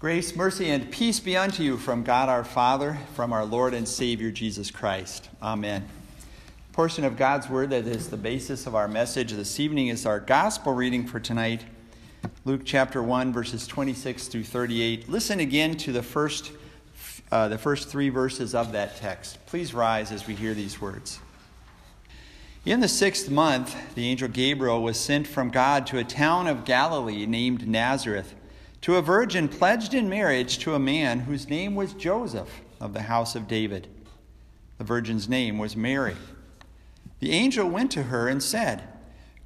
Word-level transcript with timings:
Grace, 0.00 0.34
mercy, 0.34 0.70
and 0.70 0.90
peace 0.90 1.20
be 1.20 1.36
unto 1.36 1.62
you 1.62 1.76
from 1.76 2.02
God 2.02 2.30
our 2.30 2.42
Father, 2.42 2.98
from 3.12 3.34
our 3.34 3.44
Lord 3.44 3.74
and 3.74 3.86
Savior 3.86 4.30
Jesus 4.30 4.70
Christ. 4.70 5.28
Amen. 5.42 5.86
A 6.70 6.72
portion 6.72 7.04
of 7.04 7.18
God's 7.18 7.50
Word 7.50 7.68
that 7.68 7.86
is 7.86 8.08
the 8.08 8.16
basis 8.16 8.66
of 8.66 8.74
our 8.74 8.88
message 8.88 9.30
this 9.32 9.60
evening 9.60 9.88
is 9.88 10.06
our 10.06 10.18
gospel 10.18 10.72
reading 10.72 11.06
for 11.06 11.20
tonight, 11.20 11.66
Luke 12.46 12.62
chapter 12.64 13.02
1, 13.02 13.30
verses 13.34 13.66
26 13.66 14.28
through 14.28 14.44
38. 14.44 15.10
Listen 15.10 15.38
again 15.38 15.76
to 15.76 15.92
the 15.92 16.02
first, 16.02 16.52
uh, 17.30 17.48
the 17.48 17.58
first 17.58 17.90
three 17.90 18.08
verses 18.08 18.54
of 18.54 18.72
that 18.72 18.96
text. 18.96 19.36
Please 19.44 19.74
rise 19.74 20.12
as 20.12 20.26
we 20.26 20.34
hear 20.34 20.54
these 20.54 20.80
words. 20.80 21.20
In 22.64 22.80
the 22.80 22.88
sixth 22.88 23.28
month, 23.28 23.94
the 23.94 24.08
angel 24.08 24.28
Gabriel 24.28 24.82
was 24.82 24.98
sent 24.98 25.26
from 25.26 25.50
God 25.50 25.86
to 25.88 25.98
a 25.98 26.04
town 26.04 26.46
of 26.46 26.64
Galilee 26.64 27.26
named 27.26 27.68
Nazareth 27.68 28.34
to 28.82 28.96
a 28.96 29.02
virgin 29.02 29.48
pledged 29.48 29.94
in 29.94 30.08
marriage 30.08 30.58
to 30.58 30.74
a 30.74 30.78
man 30.78 31.20
whose 31.20 31.48
name 31.48 31.74
was 31.74 31.92
Joseph 31.92 32.62
of 32.80 32.94
the 32.94 33.02
house 33.02 33.34
of 33.34 33.46
David. 33.46 33.88
The 34.78 34.84
virgin's 34.84 35.28
name 35.28 35.58
was 35.58 35.76
Mary. 35.76 36.16
The 37.20 37.32
angel 37.32 37.68
went 37.68 37.90
to 37.92 38.04
her 38.04 38.28
and 38.28 38.42
said, 38.42 38.82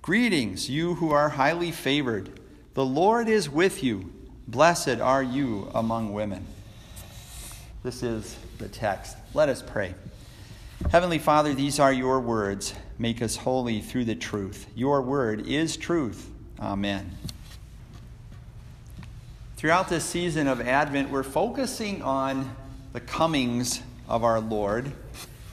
Greetings, 0.00 0.70
you 0.70 0.95
who 0.95 1.10
are 1.10 1.30
highly 1.30 1.73
favored. 1.73 2.38
The 2.74 2.84
Lord 2.84 3.28
is 3.28 3.50
with 3.50 3.82
you. 3.82 4.12
Blessed 4.46 5.00
are 5.00 5.23
you 5.23 5.70
among 5.74 6.12
women. 6.12 6.46
This 7.82 8.02
is 8.02 8.37
the 8.59 8.68
text. 8.68 9.16
Let 9.32 9.48
us 9.48 9.62
pray. 9.62 9.95
Heavenly 10.90 11.18
Father, 11.18 11.54
these 11.54 11.80
are 11.80 11.92
your 11.92 12.20
words. 12.20 12.74
Make 12.98 13.23
us 13.23 13.37
holy 13.37 13.80
through 13.80 14.04
the 14.04 14.14
truth. 14.14 14.66
Your 14.74 15.02
word 15.02 15.46
is 15.48 15.76
truth. 15.76 16.30
Amen. 16.60 17.10
Throughout 19.64 19.88
this 19.88 20.04
season 20.04 20.46
of 20.46 20.60
Advent, 20.60 21.09
we're 21.09 21.23
focusing 21.23 22.02
on 22.02 22.54
the 22.92 23.00
comings 23.00 23.80
of 24.07 24.23
our 24.23 24.38
Lord. 24.38 24.93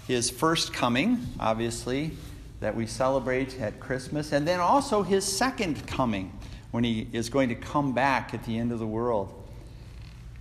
His 0.06 0.30
first 0.30 0.74
coming, 0.74 1.26
obviously, 1.40 2.12
that 2.60 2.76
we 2.76 2.88
celebrate 2.88 3.58
at 3.62 3.80
Christmas, 3.80 4.34
and 4.34 4.46
then 4.46 4.60
also 4.60 5.02
his 5.02 5.24
second 5.24 5.88
coming 5.88 6.38
when 6.72 6.84
he 6.84 7.08
is 7.14 7.30
going 7.30 7.48
to 7.48 7.56
come 7.56 7.94
back 7.94 8.34
at 8.34 8.44
the 8.44 8.58
end 8.60 8.74
of 8.74 8.80
the 8.80 8.86
world. 8.86 9.34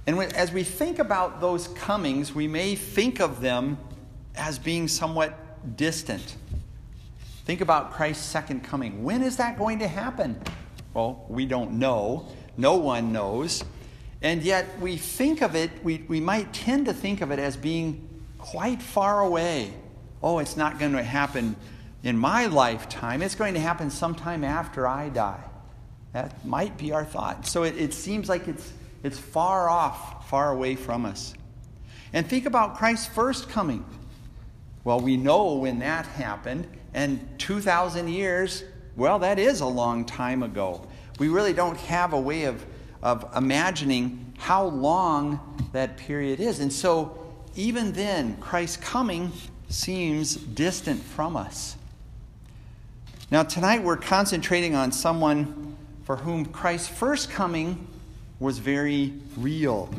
And 0.05 0.17
when, 0.17 0.35
as 0.35 0.51
we 0.51 0.65
think 0.65 0.99
about 0.99 1.41
those 1.41 1.69
comings, 1.69 2.35
we 2.35 2.49
may 2.49 2.75
think 2.75 3.21
of 3.21 3.41
them 3.41 3.79
as 4.35 4.59
being 4.59 4.89
somewhat 4.89 5.77
distant. 5.77 6.35
Think 7.45 7.61
about 7.61 7.93
Christ's 7.93 8.27
second 8.27 8.65
coming. 8.65 9.05
When 9.05 9.23
is 9.23 9.37
that 9.37 9.57
going 9.57 9.79
to 9.79 9.87
happen? 9.87 10.43
Well, 10.93 11.25
we 11.29 11.47
don't 11.47 11.75
know. 11.79 12.27
No 12.57 12.77
one 12.77 13.13
knows. 13.13 13.65
And 14.23 14.43
yet 14.43 14.79
we 14.81 14.97
think 14.97 15.41
of 15.41 15.55
it, 15.55 15.71
we, 15.83 16.05
we 16.09 16.21
might 16.21 16.53
tend 16.53 16.87
to 16.87 16.93
think 16.93 17.21
of 17.21 17.31
it 17.31 17.39
as 17.39 17.57
being 17.57 18.09
quite 18.39 18.83
far 18.83 19.21
away. 19.21 19.73
Oh, 20.23 20.39
it's 20.39 20.57
not 20.57 20.79
going 20.79 20.93
to 20.93 21.03
happen 21.03 21.57
in 22.03 22.19
my 22.19 22.47
lifetime. 22.47 23.23
It's 23.23 23.35
going 23.35 23.55
to 23.55 23.61
happen 23.61 23.91
sometime 23.91 24.45
after 24.45 24.87
I 24.87 25.09
die. 25.09 25.43
That 26.13 26.45
might 26.45 26.77
be 26.77 26.93
our 26.93 27.05
thought. 27.05 27.47
So 27.47 27.63
it, 27.63 27.77
it 27.77 27.95
seems 27.95 28.29
like 28.29 28.49
it's, 28.49 28.73
it's 29.03 29.19
far 29.19 29.71
off, 29.71 30.29
far 30.29 30.51
away 30.53 30.75
from 30.75 31.07
us. 31.07 31.35
And 32.13 32.27
think 32.27 32.47
about 32.47 32.77
Christ's 32.77 33.07
first 33.07 33.49
coming. 33.49 33.85
Well, 34.85 35.01
we 35.01 35.17
know 35.17 35.55
when 35.55 35.79
that 35.79 36.07
happened, 36.07 36.67
and 36.93 37.27
2,000 37.39 38.09
years, 38.09 38.65
well, 38.97 39.21
that 39.21 39.39
is 39.39 39.61
a 39.61 39.67
long 39.67 40.05
time 40.05 40.43
ago 40.43 40.87
we 41.21 41.29
really 41.29 41.53
don't 41.53 41.77
have 41.77 42.15
a 42.15 42.19
way 42.19 42.45
of, 42.45 42.65
of 43.03 43.31
imagining 43.37 44.33
how 44.39 44.65
long 44.65 45.69
that 45.73 45.99
period 45.99 46.41
is. 46.41 46.61
And 46.61 46.73
so, 46.73 47.17
even 47.55 47.93
then, 47.93 48.39
Christ's 48.39 48.79
coming 48.79 49.31
seems 49.69 50.35
distant 50.35 51.03
from 51.03 51.37
us. 51.37 51.77
Now, 53.31 53.43
tonight 53.43 53.83
we're 53.85 53.99
concentrating 53.99 54.75
on 54.75 54.93
someone 54.93 55.77
for 56.05 56.17
whom 56.17 56.47
Christ's 56.47 56.89
first 56.89 57.31
coming 57.31 57.87
was 58.41 58.59
very 58.59 59.13
real 59.37 59.95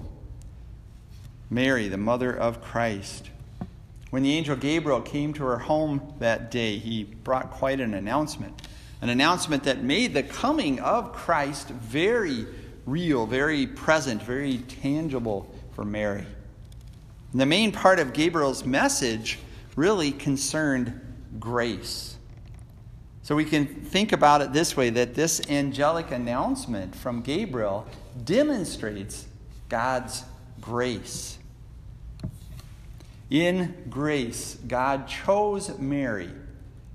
Mary, 1.51 1.87
the 1.87 1.97
mother 1.97 2.33
of 2.33 2.63
Christ. 2.63 3.29
When 4.09 4.23
the 4.23 4.33
angel 4.33 4.55
Gabriel 4.55 5.01
came 5.01 5.33
to 5.33 5.43
her 5.43 5.59
home 5.59 6.13
that 6.19 6.49
day, 6.49 6.77
he 6.77 7.03
brought 7.03 7.51
quite 7.51 7.79
an 7.79 7.93
announcement 7.93 8.59
an 9.01 9.09
announcement 9.09 9.63
that 9.63 9.83
made 9.83 10.13
the 10.13 10.23
coming 10.23 10.79
of 10.79 11.11
Christ 11.11 11.69
very 11.69 12.45
real, 12.85 13.25
very 13.25 13.67
present, 13.67 14.21
very 14.21 14.59
tangible 14.59 15.53
for 15.73 15.83
Mary. 15.83 16.25
And 17.31 17.41
the 17.41 17.45
main 17.45 17.71
part 17.71 17.99
of 17.99 18.13
Gabriel's 18.13 18.65
message 18.65 19.39
really 19.75 20.11
concerned 20.11 20.99
grace. 21.39 22.17
So 23.23 23.35
we 23.35 23.45
can 23.45 23.65
think 23.65 24.11
about 24.11 24.41
it 24.41 24.51
this 24.51 24.75
way 24.75 24.89
that 24.91 25.15
this 25.15 25.41
angelic 25.49 26.11
announcement 26.11 26.95
from 26.95 27.21
Gabriel 27.21 27.87
demonstrates 28.25 29.27
God's 29.69 30.23
grace. 30.59 31.37
In 33.29 33.85
grace, 33.89 34.57
God 34.67 35.07
chose 35.07 35.77
Mary 35.79 36.29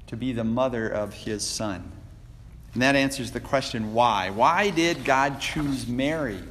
to 0.08 0.16
be 0.16 0.32
the 0.32 0.44
mother 0.44 0.86
of 0.88 1.14
his 1.14 1.42
son. 1.44 1.92
And 2.76 2.82
that 2.82 2.94
answers 2.94 3.30
the 3.30 3.40
question 3.40 3.94
why? 3.94 4.28
Why 4.28 4.68
did 4.68 5.02
God 5.02 5.40
choose 5.40 5.86
Mary 5.86 6.42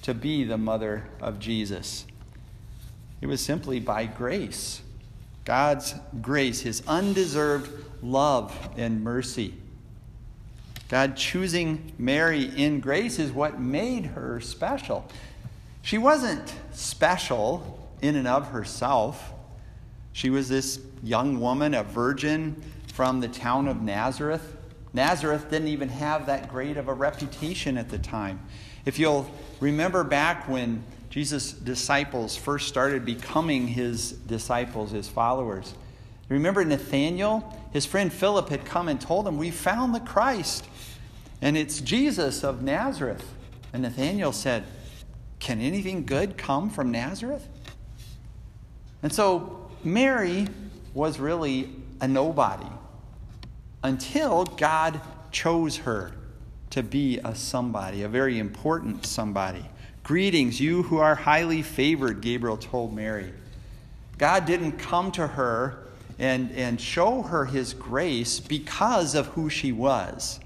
to 0.00 0.14
be 0.14 0.44
the 0.44 0.56
mother 0.56 1.04
of 1.20 1.38
Jesus? 1.38 2.06
It 3.20 3.26
was 3.26 3.42
simply 3.42 3.78
by 3.78 4.06
grace. 4.06 4.80
God's 5.44 5.94
grace, 6.22 6.62
his 6.62 6.82
undeserved 6.88 7.84
love 8.02 8.56
and 8.78 9.04
mercy. 9.04 9.52
God 10.88 11.18
choosing 11.18 11.92
Mary 11.98 12.44
in 12.44 12.80
grace 12.80 13.18
is 13.18 13.30
what 13.30 13.60
made 13.60 14.06
her 14.06 14.40
special. 14.40 15.06
She 15.82 15.98
wasn't 15.98 16.50
special 16.72 17.90
in 18.00 18.16
and 18.16 18.26
of 18.26 18.48
herself. 18.48 19.34
She 20.14 20.30
was 20.30 20.48
this 20.48 20.80
young 21.02 21.40
woman, 21.40 21.74
a 21.74 21.82
virgin 21.82 22.56
from 22.94 23.20
the 23.20 23.28
town 23.28 23.68
of 23.68 23.82
Nazareth. 23.82 24.54
Nazareth 24.92 25.50
didn't 25.50 25.68
even 25.68 25.88
have 25.88 26.26
that 26.26 26.48
great 26.48 26.76
of 26.76 26.88
a 26.88 26.94
reputation 26.94 27.76
at 27.76 27.88
the 27.88 27.98
time. 27.98 28.40
If 28.84 28.98
you'll 28.98 29.30
remember 29.60 30.04
back 30.04 30.48
when 30.48 30.82
Jesus' 31.10 31.52
disciples 31.52 32.36
first 32.36 32.68
started 32.68 33.04
becoming 33.04 33.68
his 33.68 34.12
disciples, 34.12 34.90
his 34.90 35.08
followers, 35.08 35.74
remember 36.28 36.64
Nathanael? 36.64 37.54
His 37.72 37.84
friend 37.84 38.12
Philip 38.12 38.48
had 38.48 38.64
come 38.64 38.88
and 38.88 39.00
told 39.00 39.26
him, 39.28 39.36
We 39.36 39.50
found 39.50 39.94
the 39.94 40.00
Christ, 40.00 40.64
and 41.42 41.56
it's 41.56 41.80
Jesus 41.80 42.42
of 42.42 42.62
Nazareth. 42.62 43.34
And 43.72 43.82
Nathanael 43.82 44.32
said, 44.32 44.64
Can 45.38 45.60
anything 45.60 46.06
good 46.06 46.38
come 46.38 46.70
from 46.70 46.90
Nazareth? 46.90 47.46
And 49.02 49.12
so 49.12 49.70
Mary 49.84 50.48
was 50.94 51.20
really 51.20 51.70
a 52.00 52.08
nobody 52.08 52.66
until 53.82 54.44
God 54.44 55.00
chose 55.30 55.78
her 55.78 56.12
to 56.70 56.82
be 56.82 57.18
a 57.24 57.34
somebody, 57.34 58.02
a 58.02 58.08
very 58.08 58.38
important 58.38 59.06
somebody. 59.06 59.64
Greetings, 60.02 60.60
you 60.60 60.84
who 60.84 60.98
are 60.98 61.14
highly 61.14 61.62
favored, 61.62 62.20
Gabriel 62.20 62.56
told 62.56 62.94
Mary. 62.94 63.32
God 64.16 64.46
didn't 64.46 64.72
come 64.72 65.12
to 65.12 65.26
her 65.26 65.86
and, 66.18 66.50
and 66.52 66.80
show 66.80 67.22
her 67.22 67.44
his 67.44 67.74
grace 67.74 68.40
because 68.40 69.14
of 69.14 69.26
who 69.28 69.48
she 69.48 69.70
was. 69.70 70.40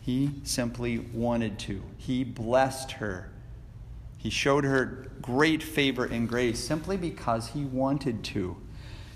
He 0.00 0.30
simply 0.44 0.98
wanted 0.98 1.58
to. 1.60 1.82
He 1.98 2.24
blessed 2.24 2.92
her. 2.92 3.30
He 4.16 4.30
showed 4.30 4.64
her 4.64 5.08
great 5.20 5.62
favor 5.62 6.04
and 6.04 6.28
grace 6.28 6.58
simply 6.58 6.96
because 6.96 7.48
he 7.48 7.64
wanted 7.64 8.24
to. 8.24 8.56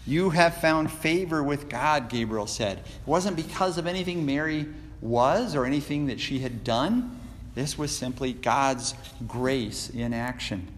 You 0.06 0.30
have 0.30 0.56
found 0.56 0.90
favor 0.90 1.42
with 1.42 1.68
God, 1.68 2.08
Gabriel 2.08 2.46
said. 2.46 2.78
It 2.78 2.86
wasn't 3.06 3.36
because 3.36 3.78
of 3.78 3.86
anything 3.86 4.26
Mary 4.26 4.66
was 5.00 5.54
or 5.54 5.64
anything 5.64 6.06
that 6.06 6.18
she 6.20 6.40
had 6.40 6.64
done. 6.64 7.18
This 7.54 7.78
was 7.78 7.96
simply 7.96 8.32
God's 8.32 8.94
grace 9.28 9.90
in 9.90 10.12
action. 10.12 10.68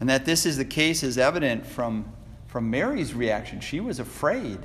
And 0.00 0.08
that 0.08 0.24
this 0.24 0.44
is 0.44 0.56
the 0.56 0.64
case 0.64 1.02
is 1.02 1.18
evident 1.18 1.66
from, 1.66 2.06
from 2.48 2.70
Mary's 2.70 3.14
reaction. 3.14 3.60
She 3.60 3.80
was 3.80 3.98
afraid. 3.98 4.58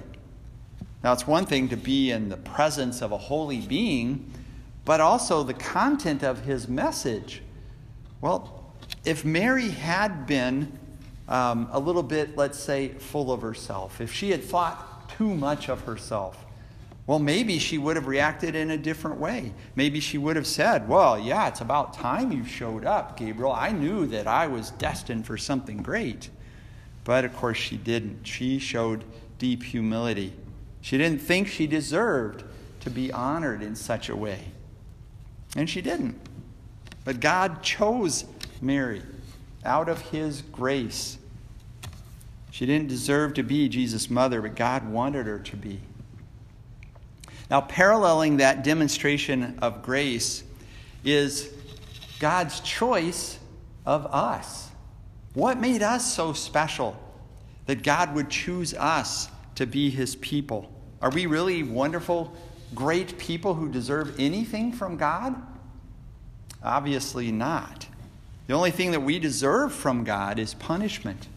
Now, 1.04 1.14
it's 1.14 1.28
one 1.28 1.46
thing 1.46 1.70
to 1.70 1.78
be 1.78 2.12
in 2.12 2.30
the 2.30 2.38
presence 2.38 3.02
of 3.02 3.12
a 3.12 3.18
holy 3.18 3.60
being, 3.60 4.32
but 4.86 5.00
also 5.00 5.44
the 5.44 5.54
content 5.54 6.24
of 6.24 6.46
his 6.46 6.68
message. 6.68 7.44
Well, 8.22 8.74
if 9.04 9.24
Mary 9.24 9.70
had 9.70 10.26
been 10.26 10.80
um, 11.28 11.68
a 11.72 11.80
little 11.80 12.04
bit, 12.04 12.38
let's 12.38 12.60
say, 12.60 12.90
full 12.90 13.32
of 13.32 13.42
herself, 13.42 14.00
if 14.02 14.14
she 14.14 14.32
had 14.32 14.44
thought 14.44 15.10
too 15.10 15.34
much 15.34 15.70
of 15.70 15.82
herself, 15.82 16.46
Well, 17.08 17.20
maybe 17.20 17.60
she 17.60 17.78
would 17.78 17.96
have 17.98 18.08
reacted 18.08 18.56
in 18.56 18.72
a 18.72 18.78
different 18.78 19.20
way. 19.20 19.54
Maybe 19.76 20.00
she 20.00 20.18
would 20.18 20.36
have 20.36 20.48
said, 20.48 20.90
Well, 20.90 21.20
yeah, 21.20 21.48
it's 21.48 21.62
about 21.62 21.94
time 21.94 22.32
you 22.32 22.44
showed 22.46 22.84
up, 22.84 23.18
Gabriel. 23.18 23.52
I 23.52 23.72
knew 23.72 24.08
that 24.08 24.26
I 24.28 24.48
was 24.48 24.72
destined 24.72 25.26
for 25.26 25.38
something 25.38 25.78
great. 25.78 26.30
But 27.04 27.24
of 27.24 27.36
course, 27.36 27.58
she 27.58 27.78
didn't. 27.78 28.26
She 28.26 28.58
showed 28.58 29.04
deep 29.38 29.62
humility. 29.64 30.34
She 30.82 30.98
didn't 30.98 31.22
think 31.22 31.48
she 31.48 31.68
deserved 31.68 32.44
to 32.82 32.90
be 32.90 33.12
honored 33.12 33.62
in 33.62 33.76
such 33.76 34.10
a 34.10 34.16
way. 34.16 34.40
And 35.56 35.70
she 35.70 35.82
didn't. 35.82 36.20
But 37.04 37.20
God 37.20 37.62
chose 37.62 38.26
Mary 38.62 39.04
out 39.66 39.90
of 39.90 40.00
his 40.02 40.42
grace. 40.42 41.18
She 42.52 42.66
didn't 42.66 42.88
deserve 42.88 43.34
to 43.34 43.44
be 43.44 43.68
Jesus' 43.68 44.10
mother, 44.10 44.42
but 44.42 44.56
God 44.56 44.90
wanted 44.90 45.26
her 45.26 45.40
to 45.40 45.58
be. 45.58 45.82
Now, 47.50 47.62
paralleling 47.62 48.38
that 48.38 48.64
demonstration 48.64 49.60
of 49.62 49.84
grace 49.84 50.44
is 51.04 51.54
God's 52.20 52.60
choice 52.62 53.38
of 53.86 54.06
us. 54.08 54.70
What 55.34 55.60
made 55.60 55.84
us 55.84 56.14
so 56.14 56.34
special 56.34 56.98
that 57.66 57.84
God 57.84 58.16
would 58.16 58.30
choose 58.30 58.74
us 58.74 59.30
to 59.56 59.66
be 59.66 59.90
his 59.90 60.16
people? 60.16 60.72
Are 61.02 61.12
we 61.12 61.26
really 61.26 61.62
wonderful, 61.62 62.36
great 62.74 63.18
people 63.18 63.54
who 63.54 63.70
deserve 63.70 64.16
anything 64.20 64.72
from 64.72 64.98
God? 64.98 65.36
Obviously 66.64 67.32
not. 67.32 67.85
The 68.48 68.54
only 68.54 68.72
thing 68.72 68.92
that 68.92 69.02
we 69.02 69.20
deserve 69.20 69.74
from 69.74 70.04
God 70.04 70.38
is 70.38 70.54
punishment 70.54 71.28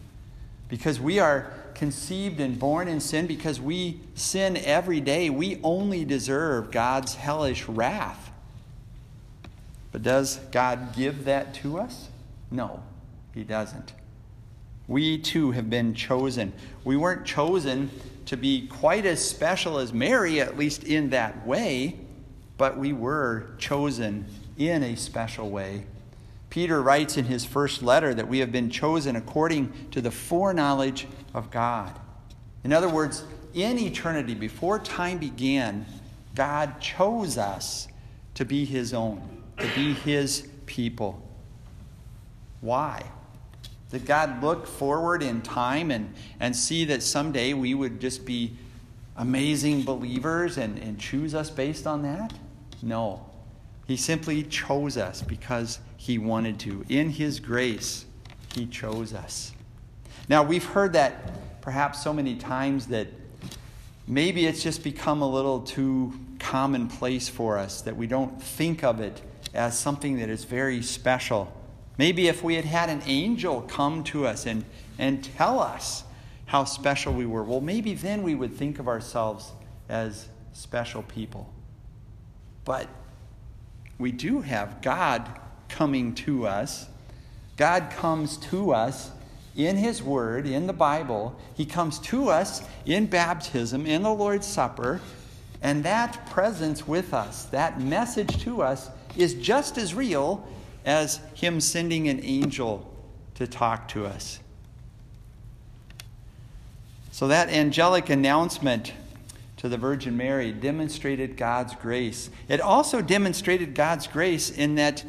because 0.67 0.99
we 0.99 1.19
are 1.19 1.51
conceived 1.73 2.39
and 2.39 2.59
born 2.59 2.87
in 2.87 2.99
sin 2.99 3.25
because 3.25 3.59
we 3.59 3.99
sin 4.13 4.57
every 4.57 4.99
day. 4.99 5.29
We 5.29 5.59
only 5.63 6.05
deserve 6.05 6.71
God's 6.71 7.15
hellish 7.15 7.67
wrath. 7.67 8.31
But 9.91 10.03
does 10.03 10.37
God 10.51 10.93
give 10.95 11.25
that 11.25 11.53
to 11.55 11.79
us? 11.79 12.09
No, 12.51 12.83
He 13.33 13.43
doesn't. 13.43 13.93
We 14.87 15.17
too 15.17 15.51
have 15.51 15.69
been 15.69 15.95
chosen. 15.95 16.53
We 16.83 16.95
weren't 16.95 17.25
chosen 17.25 17.89
to 18.27 18.37
be 18.37 18.67
quite 18.67 19.07
as 19.07 19.27
special 19.27 19.79
as 19.79 19.91
Mary, 19.91 20.39
at 20.39 20.57
least 20.57 20.83
in 20.83 21.09
that 21.09 21.47
way, 21.47 21.95
but 22.57 22.77
we 22.77 22.93
were 22.93 23.47
chosen 23.57 24.25
in 24.57 24.83
a 24.83 24.95
special 24.95 25.49
way 25.49 25.85
Peter 26.49 26.81
writes 26.81 27.17
in 27.17 27.25
his 27.25 27.45
first 27.45 27.83
letter 27.83 28.13
that 28.13 28.27
we 28.27 28.39
have 28.39 28.51
been 28.51 28.69
chosen 28.69 29.15
according 29.15 29.71
to 29.91 30.01
the 30.01 30.11
foreknowledge 30.11 31.07
of 31.33 31.51
God. 31.51 31.99
In 32.63 32.73
other 32.73 32.89
words, 32.89 33.23
in 33.53 33.77
eternity, 33.77 34.33
before 34.33 34.79
time 34.79 35.17
began, 35.17 35.85
God 36.35 36.79
chose 36.79 37.37
us 37.37 37.87
to 38.35 38.45
be 38.45 38.65
his 38.65 38.93
own, 38.93 39.43
to 39.57 39.67
be 39.75 39.93
his 39.93 40.47
people. 40.65 41.21
Why? 42.61 43.03
Did 43.91 44.05
God 44.05 44.43
look 44.43 44.67
forward 44.67 45.23
in 45.23 45.41
time 45.41 45.89
and, 45.91 46.13
and 46.39 46.55
see 46.55 46.85
that 46.85 47.01
someday 47.01 47.53
we 47.53 47.73
would 47.73 47.99
just 47.99 48.25
be 48.25 48.55
amazing 49.17 49.83
believers 49.83 50.57
and, 50.57 50.77
and 50.79 50.99
choose 50.99 51.33
us 51.33 51.49
based 51.49 51.87
on 51.87 52.03
that? 52.03 52.33
No. 52.81 53.25
He 53.87 53.97
simply 53.97 54.43
chose 54.43 54.95
us 54.95 55.23
because 55.23 55.79
he 55.99 56.17
wanted 56.17 56.57
to. 56.59 56.85
In 56.87 57.09
His 57.09 57.41
grace, 57.41 58.05
He 58.55 58.65
chose 58.65 59.13
us. 59.13 59.51
Now, 60.29 60.43
we've 60.43 60.63
heard 60.63 60.93
that 60.93 61.61
perhaps 61.61 62.01
so 62.01 62.13
many 62.13 62.37
times 62.37 62.87
that 62.87 63.07
maybe 64.07 64.45
it's 64.45 64.63
just 64.63 64.81
become 64.81 65.21
a 65.21 65.29
little 65.29 65.59
too 65.59 66.13
commonplace 66.39 67.27
for 67.27 67.57
us 67.57 67.81
that 67.81 67.97
we 67.97 68.07
don't 68.07 68.41
think 68.41 68.81
of 68.81 69.01
it 69.01 69.21
as 69.53 69.77
something 69.77 70.19
that 70.19 70.29
is 70.29 70.45
very 70.45 70.81
special. 70.81 71.53
Maybe 71.97 72.29
if 72.29 72.43
we 72.43 72.55
had 72.55 72.63
had 72.63 72.89
an 72.89 73.03
angel 73.05 73.61
come 73.63 74.05
to 74.05 74.25
us 74.25 74.45
and, 74.45 74.63
and 74.97 75.21
tell 75.21 75.59
us 75.59 76.05
how 76.45 76.63
special 76.63 77.11
we 77.11 77.25
were, 77.25 77.43
well, 77.43 77.59
maybe 77.59 77.93
then 77.93 78.23
we 78.23 78.35
would 78.35 78.53
think 78.53 78.79
of 78.79 78.87
ourselves 78.87 79.51
as 79.89 80.29
special 80.53 81.03
people. 81.03 81.53
But 82.63 82.87
we 83.97 84.13
do 84.13 84.39
have 84.39 84.81
God 84.81 85.29
coming 85.69 86.13
to 86.15 86.47
us. 86.47 86.87
God 87.57 87.91
comes 87.91 88.37
to 88.37 88.73
us 88.73 89.11
in 89.55 89.77
His 89.77 90.01
Word, 90.01 90.47
in 90.47 90.67
the 90.67 90.73
Bible. 90.73 91.37
He 91.55 91.65
comes 91.65 91.99
to 91.99 92.29
us 92.29 92.61
in 92.85 93.05
baptism, 93.05 93.85
in 93.85 94.03
the 94.03 94.13
Lord's 94.13 94.47
Supper. 94.47 95.01
And 95.61 95.83
that 95.83 96.29
presence 96.29 96.87
with 96.87 97.13
us, 97.13 97.45
that 97.45 97.81
message 97.81 98.41
to 98.43 98.61
us, 98.61 98.89
is 99.17 99.33
just 99.33 99.77
as 99.77 99.93
real 99.93 100.47
as 100.85 101.17
Him 101.33 101.59
sending 101.59 102.07
an 102.07 102.21
angel 102.23 102.89
to 103.35 103.47
talk 103.47 103.87
to 103.89 104.05
us. 104.05 104.39
So, 107.11 107.27
that 107.27 107.49
angelic 107.49 108.09
announcement 108.09 108.93
to 109.57 109.67
the 109.67 109.77
Virgin 109.77 110.15
Mary 110.15 110.53
demonstrated 110.53 111.35
God's 111.35 111.75
grace. 111.75 112.29
It 112.47 112.61
also 112.61 113.01
demonstrated 113.01 113.75
God's 113.75 114.07
grace 114.07 114.49
in 114.49 114.75
that 114.75 115.03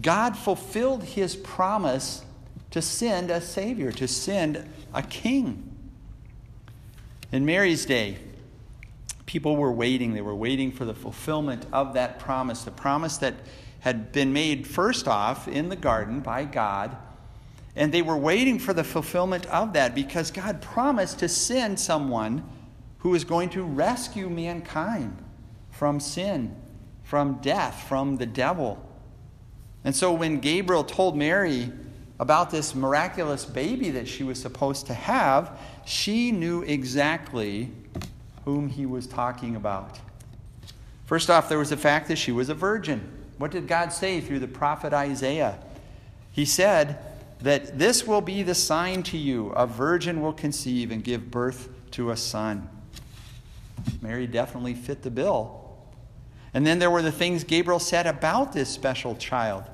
God 0.00 0.36
fulfilled 0.36 1.04
his 1.04 1.36
promise 1.36 2.24
to 2.70 2.80
send 2.80 3.30
a 3.30 3.40
Savior, 3.40 3.92
to 3.92 4.08
send 4.08 4.66
a 4.94 5.02
king. 5.02 5.68
In 7.30 7.44
Mary's 7.44 7.84
day, 7.84 8.18
people 9.26 9.56
were 9.56 9.72
waiting. 9.72 10.14
They 10.14 10.22
were 10.22 10.34
waiting 10.34 10.72
for 10.72 10.84
the 10.84 10.94
fulfillment 10.94 11.66
of 11.72 11.94
that 11.94 12.18
promise, 12.18 12.64
the 12.64 12.70
promise 12.70 13.18
that 13.18 13.34
had 13.80 14.12
been 14.12 14.32
made 14.32 14.66
first 14.66 15.08
off 15.08 15.48
in 15.48 15.68
the 15.68 15.76
garden 15.76 16.20
by 16.20 16.44
God. 16.44 16.96
And 17.74 17.92
they 17.92 18.02
were 18.02 18.16
waiting 18.16 18.58
for 18.58 18.72
the 18.72 18.84
fulfillment 18.84 19.46
of 19.46 19.72
that 19.72 19.94
because 19.94 20.30
God 20.30 20.60
promised 20.62 21.18
to 21.18 21.28
send 21.28 21.80
someone 21.80 22.44
who 22.98 23.10
was 23.10 23.24
going 23.24 23.48
to 23.50 23.62
rescue 23.62 24.30
mankind 24.30 25.16
from 25.70 25.98
sin, 25.98 26.54
from 27.02 27.34
death, 27.40 27.84
from 27.88 28.16
the 28.18 28.26
devil. 28.26 28.86
And 29.84 29.94
so 29.94 30.12
when 30.12 30.38
Gabriel 30.38 30.84
told 30.84 31.16
Mary 31.16 31.70
about 32.20 32.50
this 32.50 32.74
miraculous 32.74 33.44
baby 33.44 33.90
that 33.90 34.06
she 34.06 34.22
was 34.22 34.40
supposed 34.40 34.86
to 34.86 34.94
have, 34.94 35.58
she 35.84 36.30
knew 36.30 36.62
exactly 36.62 37.70
whom 38.44 38.68
he 38.68 38.86
was 38.86 39.06
talking 39.06 39.56
about. 39.56 39.98
First 41.06 41.30
off, 41.30 41.48
there 41.48 41.58
was 41.58 41.70
the 41.70 41.76
fact 41.76 42.08
that 42.08 42.16
she 42.16 42.32
was 42.32 42.48
a 42.48 42.54
virgin. 42.54 43.10
What 43.38 43.50
did 43.50 43.66
God 43.66 43.92
say 43.92 44.20
through 44.20 44.38
the 44.38 44.48
prophet 44.48 44.92
Isaiah? 44.92 45.58
He 46.30 46.44
said 46.44 46.98
that 47.40 47.78
this 47.78 48.06
will 48.06 48.20
be 48.20 48.42
the 48.42 48.54
sign 48.54 49.02
to 49.04 49.18
you 49.18 49.48
a 49.50 49.66
virgin 49.66 50.22
will 50.22 50.32
conceive 50.32 50.90
and 50.90 51.02
give 51.02 51.30
birth 51.30 51.68
to 51.92 52.10
a 52.10 52.16
son. 52.16 52.68
Mary 54.00 54.26
definitely 54.26 54.74
fit 54.74 55.02
the 55.02 55.10
bill. 55.10 55.61
And 56.54 56.66
then 56.66 56.78
there 56.78 56.90
were 56.90 57.02
the 57.02 57.12
things 57.12 57.44
Gabriel 57.44 57.78
said 57.78 58.06
about 58.06 58.52
this 58.52 58.68
special 58.68 59.16
child. 59.16 59.64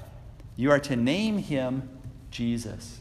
You 0.56 0.70
are 0.70 0.80
to 0.80 0.96
name 0.96 1.38
him 1.38 1.88
Jesus. 2.30 2.98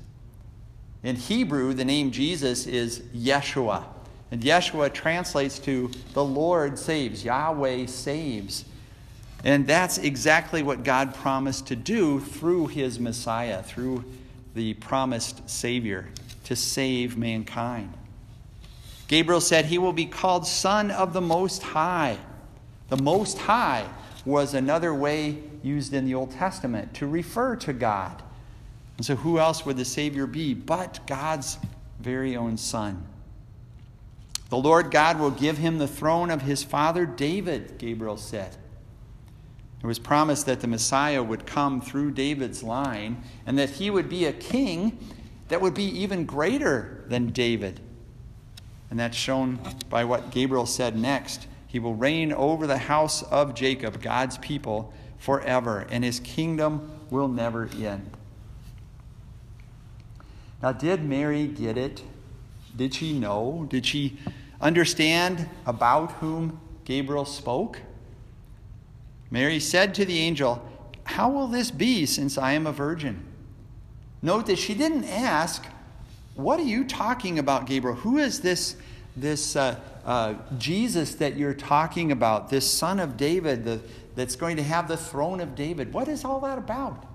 In 1.03 1.15
Hebrew, 1.15 1.73
the 1.73 1.85
name 1.85 2.11
Jesus 2.11 2.65
is 2.65 2.99
Yeshua. 3.15 3.83
And 4.31 4.41
Yeshua 4.41 4.93
translates 4.93 5.59
to 5.59 5.91
the 6.13 6.23
Lord 6.23 6.77
saves, 6.77 7.23
Yahweh 7.23 7.85
saves. 7.85 8.65
And 9.43 9.67
that's 9.67 9.97
exactly 9.97 10.63
what 10.63 10.83
God 10.83 11.13
promised 11.13 11.67
to 11.67 11.75
do 11.75 12.19
through 12.19 12.67
his 12.67 12.99
Messiah, 12.99 13.61
through 13.63 14.03
the 14.55 14.73
promised 14.73 15.49
Savior, 15.49 16.09
to 16.45 16.55
save 16.55 17.15
mankind. 17.15 17.93
Gabriel 19.07 19.39
said 19.39 19.65
he 19.65 19.77
will 19.77 19.93
be 19.93 20.05
called 20.05 20.45
Son 20.45 20.91
of 20.91 21.13
the 21.13 21.21
Most 21.21 21.61
High. 21.61 22.17
The 22.89 23.01
Most 23.01 23.37
High 23.37 23.87
was 24.25 24.53
another 24.53 24.93
way 24.93 25.37
used 25.63 25.93
in 25.93 26.05
the 26.05 26.13
Old 26.13 26.31
Testament 26.31 26.93
to 26.95 27.07
refer 27.07 27.55
to 27.57 27.73
God. 27.73 28.21
And 28.97 29.05
so, 29.05 29.15
who 29.15 29.39
else 29.39 29.65
would 29.65 29.77
the 29.77 29.85
Savior 29.85 30.25
be 30.25 30.53
but 30.53 30.99
God's 31.05 31.57
very 31.99 32.35
own 32.35 32.57
Son? 32.57 33.05
The 34.49 34.57
Lord 34.57 34.91
God 34.91 35.19
will 35.19 35.31
give 35.31 35.57
him 35.57 35.77
the 35.77 35.87
throne 35.87 36.31
of 36.31 36.41
his 36.41 36.63
father 36.63 37.05
David, 37.05 37.77
Gabriel 37.77 38.17
said. 38.17 38.55
It 39.83 39.85
was 39.85 39.99
promised 39.99 40.45
that 40.45 40.61
the 40.61 40.67
Messiah 40.67 41.21
would 41.21 41.45
come 41.45 41.81
through 41.81 42.11
David's 42.11 42.63
line 42.63 43.21
and 43.45 43.59
that 43.59 43.71
he 43.71 43.89
would 43.89 44.09
be 44.09 44.25
a 44.25 44.33
king 44.33 44.97
that 45.49 45.61
would 45.61 45.73
be 45.73 45.83
even 45.83 46.25
greater 46.25 47.03
than 47.07 47.27
David. 47.27 47.79
And 48.89 48.99
that's 48.99 49.17
shown 49.17 49.59
by 49.89 50.05
what 50.05 50.31
Gabriel 50.31 50.65
said 50.65 50.97
next. 50.97 51.45
He 51.67 51.79
will 51.79 51.95
reign 51.95 52.31
over 52.31 52.65
the 52.65 52.77
house 52.77 53.23
of 53.23 53.53
Jacob, 53.53 54.01
God's 54.01 54.37
people, 54.37 54.93
forever, 55.17 55.85
and 55.91 56.03
his 56.03 56.19
kingdom 56.21 56.89
will 57.09 57.27
never 57.27 57.69
end. 57.77 58.09
Now, 60.61 60.71
did 60.71 61.03
Mary 61.03 61.47
get 61.47 61.77
it? 61.77 62.01
Did 62.75 62.93
she 62.93 63.17
know? 63.17 63.67
Did 63.69 63.85
she 63.85 64.17
understand 64.61 65.49
about 65.65 66.13
whom 66.13 66.59
Gabriel 66.85 67.25
spoke? 67.25 67.81
Mary 69.29 69.59
said 69.59 69.93
to 69.95 70.05
the 70.05 70.19
angel, 70.19 70.67
How 71.03 71.29
will 71.29 71.47
this 71.47 71.69
be 71.69 72.05
since 72.05 72.37
I 72.37 72.53
am 72.53 72.65
a 72.65 72.71
virgin? 72.71 73.23
Note 74.21 74.47
that 74.47 74.57
she 74.57 74.73
didn't 74.73 75.03
ask, 75.03 75.65
What 76.35 76.59
are 76.59 76.63
you 76.63 76.85
talking 76.85 77.39
about, 77.39 77.67
Gabriel? 77.67 77.97
Who 77.97 78.17
is 78.17 78.41
this, 78.41 78.77
this 79.15 79.55
uh, 79.55 79.79
uh, 80.07 80.35
Jesus 80.57 81.15
that 81.15 81.35
you're 81.35 81.53
talking 81.53 82.13
about, 82.13 82.49
this 82.49 82.69
son 82.69 82.99
of 82.99 83.17
David 83.17 83.65
the, 83.65 83.81
that's 84.15 84.37
going 84.37 84.55
to 84.55 84.63
have 84.63 84.87
the 84.87 84.97
throne 84.97 85.41
of 85.41 85.53
David? 85.53 85.93
What 85.93 86.07
is 86.07 86.23
all 86.23 86.39
that 86.39 86.57
about? 86.57 87.05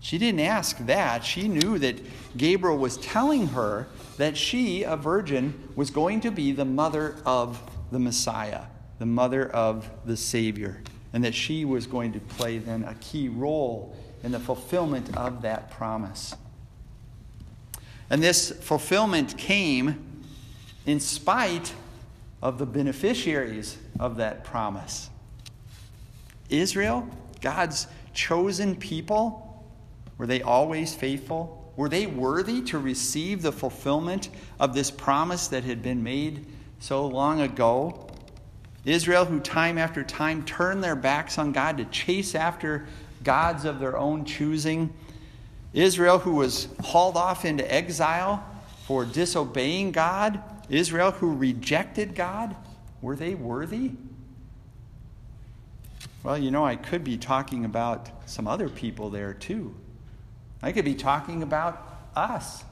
She 0.00 0.18
didn't 0.18 0.40
ask 0.40 0.78
that. 0.86 1.24
She 1.24 1.48
knew 1.48 1.78
that 1.78 2.00
Gabriel 2.36 2.76
was 2.76 2.98
telling 2.98 3.48
her 3.48 3.88
that 4.18 4.36
she, 4.36 4.84
a 4.84 4.94
virgin, 4.96 5.70
was 5.74 5.90
going 5.90 6.20
to 6.20 6.30
be 6.30 6.52
the 6.52 6.64
mother 6.64 7.16
of 7.24 7.60
the 7.90 7.98
Messiah, 7.98 8.64
the 8.98 9.06
mother 9.06 9.48
of 9.50 9.90
the 10.04 10.16
Savior, 10.16 10.82
and 11.12 11.24
that 11.24 11.34
she 11.34 11.64
was 11.64 11.86
going 11.86 12.12
to 12.12 12.20
play 12.20 12.58
then 12.58 12.84
a 12.84 12.94
key 12.96 13.28
role 13.28 13.96
in 14.22 14.32
the 14.32 14.38
fulfillment 14.38 15.16
of 15.16 15.42
that 15.42 15.70
promise. 15.70 16.34
And 18.10 18.22
this 18.22 18.50
fulfillment 18.50 19.36
came 19.38 20.24
in 20.86 21.00
spite 21.00 21.72
of 22.42 22.58
the 22.58 22.66
beneficiaries 22.66 23.78
of 23.98 24.16
that 24.16 24.44
promise. 24.44 25.10
Israel, 26.48 27.08
God's 27.40 27.86
chosen 28.14 28.76
people, 28.76 29.66
were 30.16 30.26
they 30.26 30.42
always 30.42 30.94
faithful? 30.94 31.72
Were 31.76 31.88
they 31.88 32.06
worthy 32.06 32.62
to 32.62 32.78
receive 32.78 33.42
the 33.42 33.52
fulfillment 33.52 34.30
of 34.58 34.74
this 34.74 34.90
promise 34.90 35.48
that 35.48 35.64
had 35.64 35.82
been 35.82 36.02
made 36.02 36.46
so 36.80 37.06
long 37.06 37.40
ago? 37.40 38.08
Israel, 38.84 39.24
who 39.24 39.38
time 39.40 39.78
after 39.78 40.02
time 40.02 40.44
turned 40.44 40.82
their 40.82 40.96
backs 40.96 41.38
on 41.38 41.52
God 41.52 41.76
to 41.78 41.84
chase 41.86 42.34
after 42.34 42.86
gods 43.22 43.64
of 43.64 43.78
their 43.78 43.98
own 43.98 44.24
choosing. 44.24 44.92
Israel, 45.72 46.18
who 46.18 46.32
was 46.32 46.68
hauled 46.82 47.16
off 47.16 47.44
into 47.44 47.72
exile 47.72 48.44
for 48.86 49.04
disobeying 49.04 49.92
God. 49.92 50.42
Israel, 50.68 51.12
who 51.12 51.34
rejected 51.34 52.14
God. 52.14 52.56
Were 53.00 53.16
they 53.16 53.34
worthy? 53.34 53.92
Well, 56.22 56.36
you 56.36 56.50
know, 56.50 56.64
I 56.64 56.76
could 56.76 57.04
be 57.04 57.16
talking 57.16 57.64
about 57.64 58.10
some 58.26 58.46
other 58.46 58.68
people 58.68 59.10
there 59.10 59.32
too. 59.32 59.74
I 60.62 60.72
could 60.72 60.84
be 60.84 60.94
talking 60.94 61.42
about 61.42 61.82
us. 62.16 62.64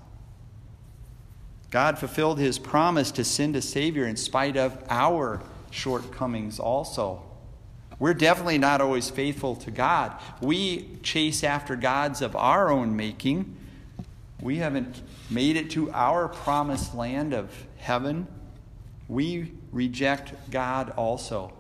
God 1.70 1.98
fulfilled 1.98 2.38
his 2.38 2.58
promise 2.58 3.10
to 3.12 3.24
send 3.24 3.56
a 3.56 3.62
Savior 3.62 4.06
in 4.06 4.16
spite 4.16 4.56
of 4.56 4.82
our 4.88 5.42
shortcomings 5.70 6.58
also. 6.58 7.22
We're 7.98 8.14
definitely 8.14 8.58
not 8.58 8.80
always 8.80 9.08
faithful 9.08 9.56
to 9.56 9.70
God. 9.70 10.20
We 10.40 10.98
chase 11.02 11.42
after 11.42 11.76
gods 11.76 12.20
of 12.20 12.36
our 12.36 12.70
own 12.70 12.96
making. 12.96 13.56
We 14.40 14.56
haven't 14.56 15.02
made 15.30 15.56
it 15.56 15.70
to 15.70 15.90
our 15.92 16.28
promised 16.28 16.94
land 16.94 17.32
of 17.32 17.50
heaven. 17.78 18.26
We 19.08 19.52
reject 19.72 20.50
God 20.50 20.92
also, 20.96 21.52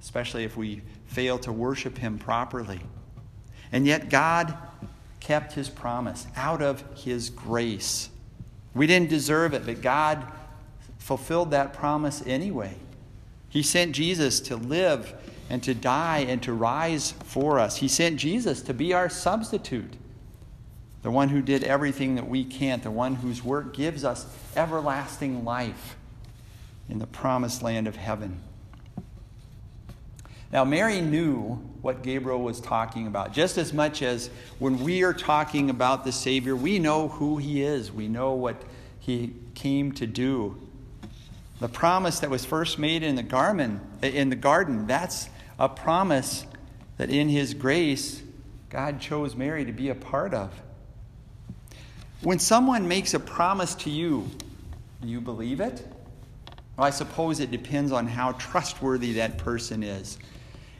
especially 0.00 0.44
if 0.44 0.56
we 0.56 0.82
fail 1.06 1.38
to 1.40 1.52
worship 1.52 1.98
Him 1.98 2.18
properly. 2.18 2.80
And 3.72 3.86
yet, 3.86 4.08
God 4.08 4.56
kept 5.20 5.52
His 5.52 5.68
promise 5.68 6.26
out 6.36 6.62
of 6.62 6.84
His 6.96 7.30
grace. 7.30 8.10
We 8.74 8.86
didn't 8.86 9.10
deserve 9.10 9.54
it, 9.54 9.66
but 9.66 9.82
God 9.82 10.24
fulfilled 10.98 11.50
that 11.50 11.72
promise 11.72 12.22
anyway. 12.26 12.74
He 13.48 13.62
sent 13.62 13.92
Jesus 13.92 14.38
to 14.40 14.56
live 14.56 15.12
and 15.48 15.62
to 15.64 15.74
die 15.74 16.18
and 16.20 16.40
to 16.44 16.52
rise 16.52 17.12
for 17.24 17.58
us. 17.58 17.76
He 17.76 17.88
sent 17.88 18.18
Jesus 18.18 18.62
to 18.62 18.72
be 18.72 18.94
our 18.94 19.08
substitute, 19.08 19.94
the 21.02 21.10
one 21.10 21.28
who 21.30 21.40
did 21.40 21.64
everything 21.64 22.16
that 22.16 22.28
we 22.28 22.44
can't, 22.44 22.82
the 22.82 22.90
one 22.90 23.16
whose 23.16 23.42
work 23.42 23.74
gives 23.74 24.04
us 24.04 24.26
everlasting 24.54 25.44
life 25.44 25.96
in 26.88 26.98
the 26.98 27.06
promised 27.06 27.62
land 27.62 27.88
of 27.88 27.96
heaven. 27.96 28.42
Now, 30.52 30.64
Mary 30.64 31.00
knew 31.00 31.54
what 31.80 32.02
Gabriel 32.02 32.42
was 32.42 32.60
talking 32.60 33.06
about, 33.06 33.32
just 33.32 33.56
as 33.56 33.72
much 33.72 34.02
as 34.02 34.30
when 34.58 34.82
we 34.82 35.04
are 35.04 35.14
talking 35.14 35.70
about 35.70 36.04
the 36.04 36.12
Savior, 36.12 36.56
we 36.56 36.78
know 36.78 37.08
who 37.08 37.38
he 37.38 37.62
is, 37.62 37.92
we 37.92 38.08
know 38.08 38.32
what 38.32 38.60
he 38.98 39.34
came 39.54 39.92
to 39.92 40.06
do. 40.06 40.60
The 41.60 41.68
promise 41.68 42.20
that 42.20 42.30
was 42.30 42.44
first 42.44 42.78
made 42.78 43.02
in 43.02 43.14
the 43.14 43.22
garden, 43.22 43.80
in 44.02 44.28
the 44.28 44.36
garden, 44.36 44.86
that's 44.86 45.28
a 45.58 45.68
promise 45.68 46.44
that 46.96 47.10
in 47.10 47.28
his 47.28 47.54
grace 47.54 48.22
God 48.70 49.00
chose 49.00 49.34
Mary 49.34 49.64
to 49.64 49.72
be 49.72 49.88
a 49.88 49.94
part 49.94 50.32
of. 50.32 50.52
When 52.22 52.38
someone 52.38 52.86
makes 52.86 53.14
a 53.14 53.20
promise 53.20 53.74
to 53.76 53.90
you, 53.90 54.28
do 55.00 55.08
you 55.08 55.22
believe 55.22 55.60
it? 55.60 55.86
Well, 56.76 56.86
I 56.86 56.90
suppose 56.90 57.40
it 57.40 57.50
depends 57.50 57.92
on 57.92 58.06
how 58.06 58.32
trustworthy 58.32 59.14
that 59.14 59.38
person 59.38 59.82
is. 59.82 60.18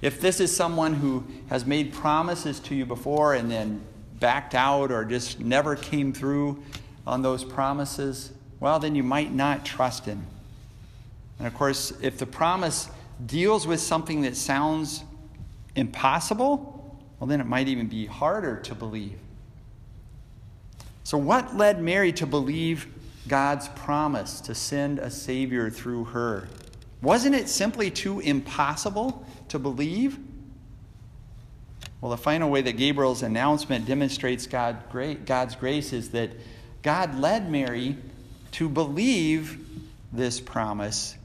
If 0.03 0.21
this 0.21 0.39
is 0.39 0.55
someone 0.55 0.93
who 0.93 1.25
has 1.49 1.65
made 1.65 1.95
promises 1.95 2.61
to 2.61 2.75
you 2.75 2.85
before 2.85 3.35
and 3.35 3.51
then 3.51 3.81
backed 4.19 4.55
out 4.55 4.93
or 4.93 5.03
just 5.07 5.41
never 5.41 5.77
came 5.77 6.13
through 6.13 6.63
on 7.07 7.23
those 7.23 7.43
promises, 7.43 8.33
well, 8.61 8.79
then 8.79 8.95
you 8.95 9.03
might 9.03 9.33
not 9.33 9.65
trust 9.65 10.05
him. 10.05 10.27
And 11.39 11.47
of 11.47 11.55
course, 11.55 11.91
if 12.03 12.19
the 12.19 12.27
promise 12.27 12.91
deals 13.25 13.67
with 13.67 13.81
something 13.81 14.21
that 14.23 14.37
sounds 14.37 15.05
impossible, 15.75 16.99
well, 17.19 17.27
then 17.29 17.41
it 17.41 17.47
might 17.47 17.69
even 17.69 17.87
be 17.87 18.05
harder 18.05 18.57
to 18.57 18.75
believe. 18.75 19.19
So, 21.11 21.19
what 21.19 21.57
led 21.57 21.83
Mary 21.83 22.13
to 22.13 22.25
believe 22.25 22.87
God's 23.27 23.67
promise 23.71 24.41
to 24.43 24.55
send 24.55 25.01
a 25.01 25.11
Savior 25.11 25.69
through 25.69 26.05
her? 26.05 26.47
Wasn't 27.03 27.35
it 27.35 27.49
simply 27.49 27.91
too 27.91 28.21
impossible 28.21 29.27
to 29.49 29.59
believe? 29.59 30.17
Well, 32.01 32.13
the 32.13 32.17
final 32.17 32.49
way 32.49 32.63
that 32.63 32.77
Gabriel's 32.77 33.25
announcement 33.25 33.87
demonstrates 33.87 34.47
God, 34.47 34.85
God's 35.27 35.57
grace 35.57 35.93
is 35.93 36.11
that 36.11 36.31
God 36.83 37.19
led 37.19 37.51
Mary 37.51 37.97
to 38.53 38.69
believe 38.69 39.59
this 40.13 40.39
promise 40.39 41.17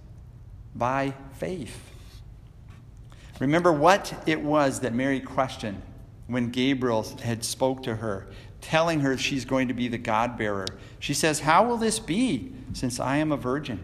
by 0.74 1.14
faith. 1.34 1.80
Remember 3.40 3.72
what 3.72 4.16
it 4.26 4.42
was 4.42 4.80
that 4.80 4.96
Mary 4.96 5.20
questioned 5.20 5.80
when 6.26 6.50
Gabriel 6.50 7.04
had 7.22 7.44
spoke 7.44 7.84
to 7.84 7.98
her, 7.98 8.26
telling 8.62 9.02
her 9.02 9.18
she's 9.18 9.46
going 9.46 9.68
to 9.68 9.74
be 9.74 9.88
the 9.88 9.98
God 9.98 10.38
bearer. 10.38 10.66
She 11.00 11.14
says, 11.14 11.42
"How 11.42 11.66
will 11.66 11.78
this 11.78 12.00
be 12.00 12.54
since 12.74 13.00
I 13.00 13.18
am 13.18 13.32
a 13.32 13.38
virgin?" 13.38 13.80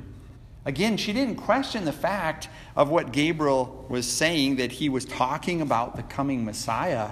Again, 0.63 0.97
she 0.97 1.11
didn't 1.11 1.37
question 1.37 1.85
the 1.85 1.91
fact 1.91 2.47
of 2.75 2.89
what 2.89 3.11
Gabriel 3.11 3.85
was 3.89 4.07
saying 4.07 4.57
that 4.57 4.73
he 4.73 4.89
was 4.89 5.05
talking 5.05 5.61
about 5.61 5.95
the 5.95 6.03
coming 6.03 6.45
Messiah. 6.45 7.11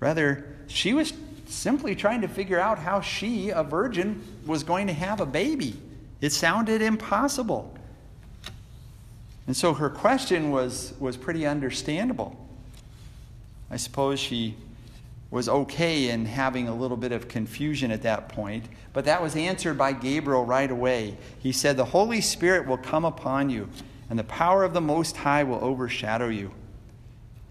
Rather, 0.00 0.56
she 0.66 0.92
was 0.92 1.12
simply 1.46 1.94
trying 1.94 2.22
to 2.22 2.28
figure 2.28 2.58
out 2.58 2.78
how 2.78 3.00
she, 3.00 3.50
a 3.50 3.62
virgin, 3.62 4.22
was 4.46 4.64
going 4.64 4.86
to 4.88 4.92
have 4.92 5.20
a 5.20 5.26
baby. 5.26 5.76
It 6.20 6.32
sounded 6.32 6.82
impossible. 6.82 7.76
And 9.46 9.56
so 9.56 9.74
her 9.74 9.90
question 9.90 10.50
was, 10.50 10.94
was 10.98 11.16
pretty 11.16 11.46
understandable. 11.46 12.36
I 13.70 13.76
suppose 13.76 14.18
she 14.18 14.56
was 15.30 15.48
okay 15.48 16.10
in 16.10 16.26
having 16.26 16.66
a 16.66 16.74
little 16.74 16.96
bit 16.96 17.12
of 17.12 17.28
confusion 17.28 17.90
at 17.90 18.02
that 18.02 18.28
point, 18.28 18.64
but 18.92 19.04
that 19.04 19.22
was 19.22 19.36
answered 19.36 19.78
by 19.78 19.92
Gabriel 19.92 20.44
right 20.44 20.70
away. 20.70 21.16
He 21.38 21.52
said, 21.52 21.76
The 21.76 21.84
Holy 21.84 22.20
Spirit 22.20 22.66
will 22.66 22.76
come 22.76 23.04
upon 23.04 23.48
you, 23.48 23.68
and 24.08 24.18
the 24.18 24.24
power 24.24 24.64
of 24.64 24.74
the 24.74 24.80
Most 24.80 25.16
High 25.18 25.44
will 25.44 25.62
overshadow 25.62 26.28
you. 26.28 26.50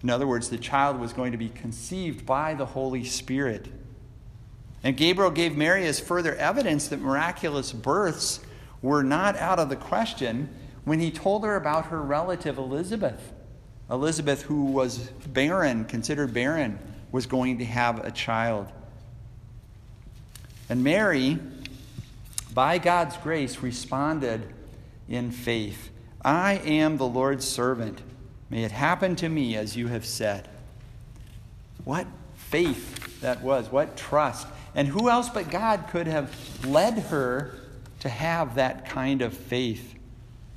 In 0.02 0.10
other 0.10 0.26
words, 0.26 0.50
the 0.50 0.58
child 0.58 1.00
was 1.00 1.12
going 1.12 1.32
to 1.32 1.38
be 1.38 1.48
conceived 1.48 2.26
by 2.26 2.54
the 2.54 2.66
Holy 2.66 3.04
Spirit. 3.04 3.68
And 4.82 4.96
Gabriel 4.96 5.30
gave 5.30 5.56
Mary 5.56 5.86
as 5.86 6.00
further 6.00 6.34
evidence 6.36 6.88
that 6.88 7.00
miraculous 7.00 7.72
births 7.72 8.40
were 8.82 9.02
not 9.02 9.36
out 9.36 9.58
of 9.58 9.68
the 9.68 9.76
question 9.76 10.48
when 10.84 11.00
he 11.00 11.10
told 11.10 11.44
her 11.44 11.56
about 11.56 11.86
her 11.86 12.00
relative 12.00 12.56
Elizabeth. 12.56 13.32
Elizabeth, 13.90 14.42
who 14.42 14.66
was 14.66 14.98
barren, 15.26 15.84
considered 15.84 16.32
barren, 16.32 16.78
was 17.12 17.26
going 17.26 17.58
to 17.58 17.64
have 17.64 18.04
a 18.04 18.10
child. 18.10 18.68
And 20.68 20.84
Mary, 20.84 21.38
by 22.54 22.78
God's 22.78 23.16
grace, 23.16 23.58
responded 23.58 24.52
in 25.08 25.30
faith 25.30 25.90
I 26.22 26.54
am 26.64 26.96
the 26.96 27.06
Lord's 27.06 27.46
servant. 27.46 28.02
May 28.50 28.64
it 28.64 28.72
happen 28.72 29.16
to 29.16 29.28
me 29.28 29.56
as 29.56 29.76
you 29.76 29.88
have 29.88 30.04
said. 30.04 30.48
What 31.84 32.06
faith 32.34 33.20
that 33.20 33.42
was, 33.42 33.70
what 33.70 33.96
trust. 33.96 34.46
And 34.74 34.86
who 34.86 35.08
else 35.08 35.28
but 35.28 35.50
God 35.50 35.86
could 35.90 36.06
have 36.06 36.34
led 36.64 36.98
her 36.98 37.54
to 38.00 38.08
have 38.08 38.56
that 38.56 38.88
kind 38.88 39.22
of 39.22 39.32
faith? 39.32 39.94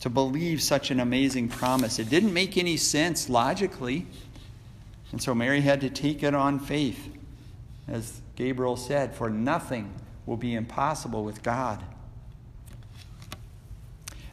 to 0.03 0.09
believe 0.09 0.61
such 0.61 0.91
an 0.91 0.99
amazing 0.99 1.47
promise. 1.47 1.97
It 1.97 2.09
didn't 2.09 2.33
make 2.33 2.57
any 2.57 2.75
sense 2.75 3.29
logically. 3.29 4.05
And 5.13 5.21
so 5.21 5.35
Mary 5.35 5.61
had 5.61 5.79
to 5.81 5.91
take 5.91 6.23
it 6.23 6.33
on 6.33 6.59
faith. 6.59 7.07
As 7.87 8.19
Gabriel 8.35 8.75
said, 8.75 9.13
for 9.13 9.29
nothing 9.29 9.93
will 10.25 10.37
be 10.37 10.55
impossible 10.55 11.23
with 11.23 11.43
God. 11.43 11.83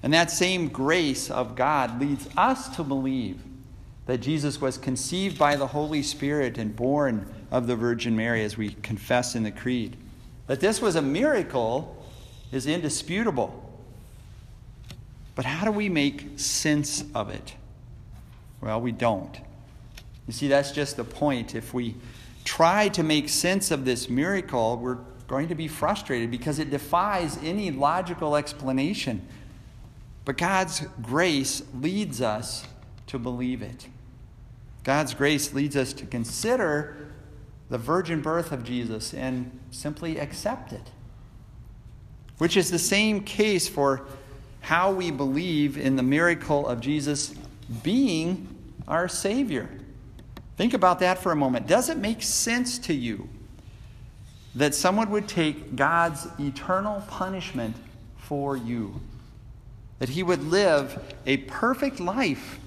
And 0.02 0.14
that 0.14 0.30
same 0.30 0.68
grace 0.68 1.30
of 1.30 1.54
God 1.54 2.00
leads 2.00 2.26
us 2.34 2.74
to 2.76 2.82
believe 2.82 3.42
that 4.06 4.18
Jesus 4.18 4.58
was 4.58 4.78
conceived 4.78 5.38
by 5.38 5.54
the 5.54 5.66
Holy 5.66 6.02
Spirit 6.02 6.56
and 6.56 6.74
born 6.74 7.30
of 7.50 7.66
the 7.66 7.76
Virgin 7.76 8.16
Mary, 8.16 8.42
as 8.42 8.56
we 8.56 8.70
confess 8.70 9.34
in 9.34 9.42
the 9.42 9.50
Creed. 9.50 9.98
That 10.46 10.60
this 10.60 10.80
was 10.80 10.96
a 10.96 11.02
miracle 11.02 12.02
is 12.52 12.66
indisputable. 12.66 13.70
But 15.34 15.44
how 15.44 15.66
do 15.66 15.72
we 15.72 15.90
make 15.90 16.38
sense 16.38 17.04
of 17.14 17.28
it? 17.28 17.54
Well, 18.62 18.80
we 18.80 18.92
don't. 18.92 19.38
You 20.26 20.32
see, 20.32 20.48
that's 20.48 20.72
just 20.72 20.96
the 20.96 21.04
point. 21.04 21.54
If 21.54 21.74
we 21.74 21.96
try 22.44 22.88
to 22.90 23.02
make 23.02 23.28
sense 23.28 23.70
of 23.70 23.84
this 23.84 24.08
miracle, 24.08 24.76
we're 24.76 24.98
going 25.26 25.48
to 25.48 25.54
be 25.54 25.68
frustrated 25.68 26.30
because 26.30 26.58
it 26.58 26.70
defies 26.70 27.38
any 27.42 27.70
logical 27.70 28.36
explanation. 28.36 29.26
But 30.24 30.38
God's 30.38 30.82
grace 31.02 31.62
leads 31.74 32.20
us 32.20 32.66
to 33.06 33.18
believe 33.18 33.62
it. 33.62 33.88
God's 34.84 35.14
grace 35.14 35.52
leads 35.52 35.76
us 35.76 35.92
to 35.94 36.06
consider 36.06 37.12
the 37.68 37.78
virgin 37.78 38.20
birth 38.20 38.52
of 38.52 38.64
Jesus 38.64 39.14
and 39.14 39.58
simply 39.70 40.18
accept 40.18 40.72
it. 40.72 40.90
Which 42.38 42.56
is 42.56 42.70
the 42.70 42.78
same 42.78 43.22
case 43.22 43.68
for 43.68 44.06
how 44.60 44.92
we 44.92 45.10
believe 45.10 45.78
in 45.78 45.96
the 45.96 46.02
miracle 46.02 46.66
of 46.66 46.80
Jesus 46.80 47.34
being 47.82 48.48
our 48.88 49.08
Savior. 49.08 49.68
Think 50.60 50.74
about 50.74 50.98
that 50.98 51.16
for 51.16 51.32
a 51.32 51.36
moment. 51.36 51.66
Does 51.66 51.88
it 51.88 51.96
make 51.96 52.20
sense 52.20 52.78
to 52.80 52.92
you 52.92 53.30
that 54.54 54.74
someone 54.74 55.08
would 55.08 55.26
take 55.26 55.74
God's 55.74 56.26
eternal 56.38 57.02
punishment 57.08 57.74
for 58.18 58.58
you? 58.58 59.00
That 60.00 60.10
he 60.10 60.22
would 60.22 60.42
live 60.42 61.02
a 61.24 61.38
perfect 61.38 61.98
life 61.98 62.60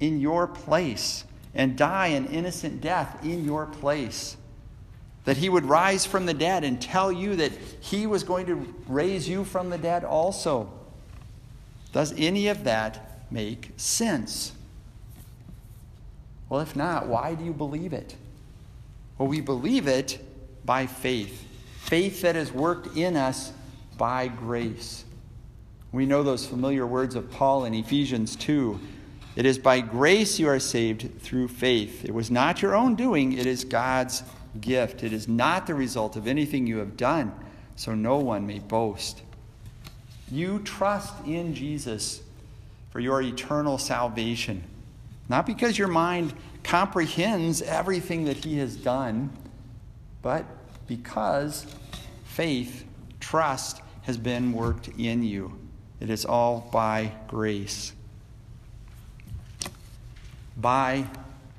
in 0.00 0.18
your 0.18 0.46
place 0.46 1.24
and 1.54 1.76
die 1.76 2.06
an 2.06 2.24
innocent 2.28 2.80
death 2.80 3.22
in 3.22 3.44
your 3.44 3.66
place. 3.66 4.38
That 5.26 5.36
he 5.36 5.50
would 5.50 5.66
rise 5.66 6.06
from 6.06 6.24
the 6.24 6.32
dead 6.32 6.64
and 6.64 6.80
tell 6.80 7.12
you 7.12 7.36
that 7.36 7.52
he 7.80 8.06
was 8.06 8.22
going 8.22 8.46
to 8.46 8.74
raise 8.88 9.28
you 9.28 9.44
from 9.44 9.68
the 9.68 9.76
dead 9.76 10.04
also. 10.04 10.72
Does 11.92 12.14
any 12.16 12.48
of 12.48 12.64
that 12.64 13.26
make 13.30 13.72
sense? 13.76 14.52
Well, 16.48 16.60
if 16.60 16.76
not, 16.76 17.06
why 17.08 17.34
do 17.34 17.44
you 17.44 17.52
believe 17.52 17.92
it? 17.92 18.16
Well, 19.18 19.28
we 19.28 19.40
believe 19.40 19.86
it 19.86 20.18
by 20.64 20.86
faith 20.86 21.44
faith 21.78 22.22
that 22.22 22.34
is 22.34 22.52
worked 22.52 22.96
in 22.96 23.16
us 23.16 23.52
by 23.96 24.26
grace. 24.26 25.04
We 25.92 26.04
know 26.04 26.24
those 26.24 26.44
familiar 26.44 26.84
words 26.84 27.14
of 27.14 27.30
Paul 27.30 27.64
in 27.64 27.74
Ephesians 27.74 28.34
2 28.34 28.80
it 29.36 29.44
is 29.44 29.58
by 29.58 29.80
grace 29.80 30.38
you 30.38 30.48
are 30.48 30.58
saved 30.58 31.20
through 31.20 31.48
faith. 31.48 32.06
It 32.06 32.14
was 32.14 32.30
not 32.30 32.62
your 32.62 32.74
own 32.74 32.94
doing, 32.94 33.34
it 33.34 33.44
is 33.44 33.64
God's 33.64 34.22
gift. 34.62 35.02
It 35.04 35.12
is 35.12 35.28
not 35.28 35.66
the 35.66 35.74
result 35.74 36.16
of 36.16 36.26
anything 36.26 36.66
you 36.66 36.78
have 36.78 36.96
done, 36.96 37.34
so 37.76 37.94
no 37.94 38.16
one 38.16 38.46
may 38.46 38.60
boast. 38.60 39.20
You 40.30 40.60
trust 40.60 41.14
in 41.26 41.54
Jesus 41.54 42.22
for 42.90 42.98
your 42.98 43.20
eternal 43.20 43.76
salvation, 43.76 44.64
not 45.28 45.46
because 45.46 45.78
your 45.78 45.88
mind 45.88 46.34
comprehends 46.62 47.62
everything 47.62 48.24
that 48.24 48.36
he 48.36 48.58
has 48.58 48.76
done, 48.76 49.30
but 50.22 50.44
because 50.86 51.66
faith, 52.24 52.84
trust 53.20 53.82
has 54.02 54.16
been 54.16 54.52
worked 54.52 54.88
in 54.98 55.22
you. 55.22 55.58
It 56.00 56.10
is 56.10 56.24
all 56.24 56.68
by 56.72 57.12
grace 57.28 57.92
by 60.56 61.06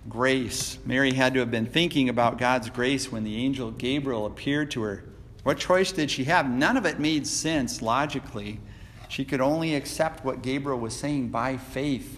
grace. 0.09 0.79
Mary 0.85 1.13
had 1.13 1.33
to 1.33 1.39
have 1.39 1.51
been 1.51 1.65
thinking 1.65 2.09
about 2.09 2.37
God's 2.37 2.69
grace 2.69 3.11
when 3.11 3.23
the 3.23 3.37
angel 3.37 3.71
Gabriel 3.71 4.25
appeared 4.25 4.71
to 4.71 4.81
her. 4.81 5.03
What 5.43 5.59
choice 5.59 5.91
did 5.91 6.09
she 6.09 6.23
have? 6.25 6.49
None 6.49 6.77
of 6.77 6.85
it 6.85 6.99
made 6.99 7.27
sense 7.27 7.81
logically. 7.81 8.59
She 9.07 9.23
could 9.23 9.39
only 9.39 9.75
accept 9.75 10.25
what 10.25 10.41
Gabriel 10.41 10.79
was 10.79 10.95
saying 10.95 11.29
by 11.29 11.57
faith, 11.57 12.16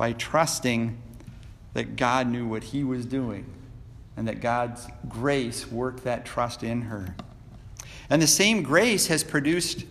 by 0.00 0.14
trusting 0.14 0.96
that 1.74 1.94
God 1.94 2.26
knew 2.26 2.46
what 2.46 2.64
he 2.64 2.82
was 2.82 3.04
doing 3.04 3.44
and 4.16 4.26
that 4.28 4.40
God's 4.40 4.88
grace 5.10 5.70
worked 5.70 6.04
that 6.04 6.24
trust 6.24 6.62
in 6.62 6.80
her. 6.80 7.14
And 8.08 8.22
the 8.22 8.26
same 8.26 8.62
grace 8.62 9.08
has 9.08 9.22
produced 9.22 9.84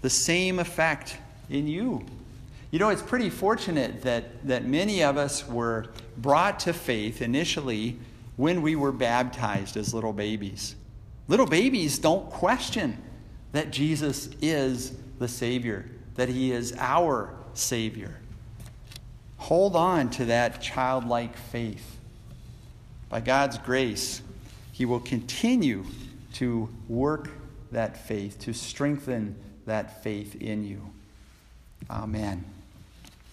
the 0.00 0.10
same 0.10 0.58
effect 0.58 1.16
in 1.48 1.68
you. 1.68 2.04
You 2.72 2.80
know, 2.80 2.88
it's 2.88 3.02
pretty 3.02 3.30
fortunate 3.30 4.02
that, 4.02 4.44
that 4.48 4.64
many 4.64 5.04
of 5.04 5.16
us 5.16 5.46
were 5.46 5.86
brought 6.16 6.58
to 6.60 6.72
faith 6.72 7.22
initially 7.22 7.96
when 8.34 8.62
we 8.62 8.74
were 8.74 8.90
baptized 8.90 9.76
as 9.76 9.94
little 9.94 10.12
babies. 10.12 10.74
Little 11.28 11.46
babies 11.46 12.00
don't 12.00 12.28
question 12.30 13.00
that 13.52 13.70
Jesus 13.70 14.28
is 14.42 14.96
the 15.20 15.28
Savior, 15.28 15.88
that 16.16 16.28
He 16.28 16.50
is 16.50 16.74
our 16.80 17.32
Savior. 17.54 18.16
Hold 19.42 19.74
on 19.74 20.08
to 20.10 20.26
that 20.26 20.62
childlike 20.62 21.36
faith. 21.36 21.98
By 23.08 23.20
God's 23.20 23.58
grace, 23.58 24.22
He 24.70 24.84
will 24.84 25.00
continue 25.00 25.84
to 26.34 26.68
work 26.88 27.28
that 27.72 27.96
faith, 28.06 28.38
to 28.42 28.52
strengthen 28.52 29.34
that 29.66 30.04
faith 30.04 30.40
in 30.40 30.64
you. 30.64 30.92
Amen. 31.90 32.44